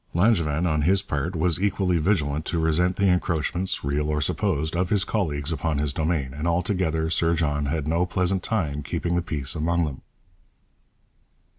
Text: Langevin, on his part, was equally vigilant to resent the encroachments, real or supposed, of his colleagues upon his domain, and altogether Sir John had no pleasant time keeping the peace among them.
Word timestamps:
Langevin, 0.15 0.65
on 0.65 0.81
his 0.81 1.03
part, 1.03 1.35
was 1.35 1.61
equally 1.61 1.99
vigilant 1.99 2.43
to 2.45 2.57
resent 2.57 2.95
the 2.95 3.05
encroachments, 3.07 3.83
real 3.83 4.09
or 4.09 4.19
supposed, 4.19 4.75
of 4.75 4.89
his 4.89 5.03
colleagues 5.05 5.51
upon 5.51 5.77
his 5.77 5.93
domain, 5.93 6.33
and 6.33 6.47
altogether 6.47 7.11
Sir 7.11 7.35
John 7.35 7.67
had 7.67 7.87
no 7.87 8.07
pleasant 8.07 8.41
time 8.41 8.81
keeping 8.81 9.13
the 9.15 9.21
peace 9.21 9.53
among 9.53 9.85
them. 9.85 10.01